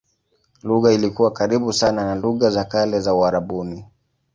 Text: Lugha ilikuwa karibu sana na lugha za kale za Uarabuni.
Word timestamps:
Lugha 0.63 0.93
ilikuwa 0.93 1.31
karibu 1.31 1.73
sana 1.73 2.05
na 2.05 2.15
lugha 2.15 2.49
za 2.49 2.63
kale 2.65 2.99
za 2.99 3.13
Uarabuni. 3.13 3.85